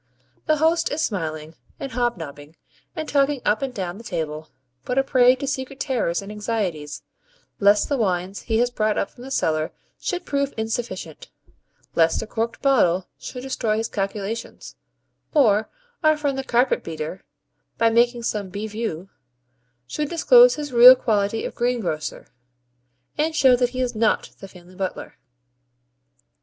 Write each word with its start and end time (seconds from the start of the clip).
The 0.47 0.55
host 0.57 0.91
is 0.91 1.03
smiling, 1.05 1.53
and 1.79 1.91
hob 1.91 2.17
nobbing, 2.17 2.55
and 2.95 3.07
talking 3.07 3.39
up 3.45 3.61
and 3.61 3.71
down 3.71 3.99
the 3.99 4.03
table; 4.03 4.49
but 4.83 4.97
a 4.97 5.03
prey 5.03 5.35
to 5.35 5.45
secret 5.45 5.79
terrors 5.79 6.23
and 6.23 6.31
anxieties, 6.31 7.03
lest 7.59 7.87
the 7.87 7.97
wines 7.97 8.41
he 8.41 8.57
has 8.57 8.71
brought 8.71 8.97
up 8.97 9.11
from 9.11 9.23
the 9.23 9.29
cellar 9.29 9.71
should 9.99 10.25
prove 10.25 10.55
insufficient; 10.57 11.29
lest 11.93 12.19
a 12.23 12.25
corked 12.25 12.63
bottle 12.63 13.09
should 13.19 13.43
destroy 13.43 13.77
his 13.77 13.87
calculations; 13.89 14.75
or 15.35 15.69
our 16.03 16.17
friend 16.17 16.35
the 16.35 16.43
carpet 16.43 16.83
beater, 16.83 17.21
by 17.77 17.91
making 17.91 18.23
some 18.23 18.49
BEVUE, 18.49 19.07
should 19.85 20.09
disclose 20.09 20.55
his 20.55 20.73
real 20.73 20.95
quality 20.95 21.45
of 21.45 21.53
greengrocer, 21.53 22.25
and 23.19 23.35
show 23.35 23.55
that 23.55 23.69
he 23.69 23.81
is 23.81 23.93
not 23.93 24.31
the 24.39 24.47
family 24.47 24.73
butler. 24.73 25.17